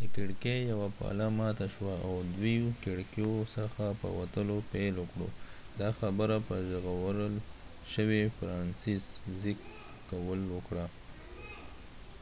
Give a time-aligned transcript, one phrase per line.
[0.00, 5.20] د کړکې یوه پله ماته شوه او دوي کړکېو څخه په وتلو پیل وکړ
[5.80, 7.34] دا خبره په ژغورل
[7.92, 9.58] شوي فرانسزیک
[10.08, 10.86] کوول وکړه